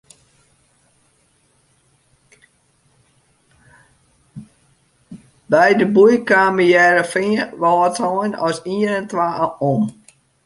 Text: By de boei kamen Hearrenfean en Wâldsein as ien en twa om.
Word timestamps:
By 5.51 5.69
de 5.79 5.87
boei 5.95 6.17
kamen 6.29 6.71
Hearrenfean 6.71 7.35
en 7.43 7.49
Wâldsein 7.61 8.33
as 8.47 8.57
ien 8.75 8.91
en 8.99 9.05
twa 9.11 9.27
om. 9.73 9.83